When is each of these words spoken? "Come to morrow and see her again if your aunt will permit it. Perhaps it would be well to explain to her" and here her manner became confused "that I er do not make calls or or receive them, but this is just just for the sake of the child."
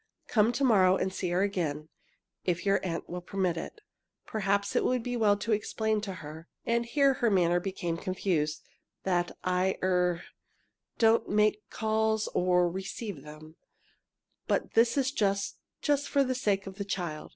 "Come 0.27 0.51
to 0.53 0.63
morrow 0.63 0.95
and 0.95 1.13
see 1.13 1.29
her 1.29 1.43
again 1.43 1.87
if 2.43 2.65
your 2.65 2.79
aunt 2.83 3.07
will 3.07 3.21
permit 3.21 3.55
it. 3.55 3.81
Perhaps 4.25 4.75
it 4.75 4.83
would 4.83 5.03
be 5.03 5.15
well 5.15 5.37
to 5.37 5.51
explain 5.51 6.01
to 6.01 6.13
her" 6.25 6.47
and 6.65 6.87
here 6.87 7.13
her 7.13 7.29
manner 7.29 7.59
became 7.59 7.97
confused 7.97 8.63
"that 9.03 9.37
I 9.43 9.77
er 9.83 10.23
do 10.97 11.11
not 11.11 11.29
make 11.29 11.69
calls 11.69 12.27
or 12.29 12.61
or 12.63 12.71
receive 12.71 13.21
them, 13.21 13.57
but 14.47 14.73
this 14.73 14.97
is 14.97 15.11
just 15.11 15.59
just 15.83 16.09
for 16.09 16.23
the 16.23 16.33
sake 16.33 16.65
of 16.65 16.77
the 16.79 16.83
child." 16.83 17.29